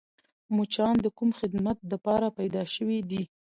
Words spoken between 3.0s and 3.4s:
دي؟